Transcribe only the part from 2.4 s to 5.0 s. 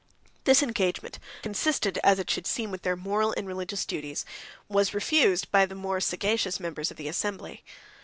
seem, with their moral and religious duties, was